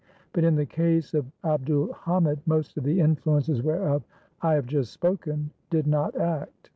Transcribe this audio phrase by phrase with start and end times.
[0.33, 4.03] But in the case of Abd ul Hamid most of the influences whereof
[4.41, 6.69] I have just spoken did not act.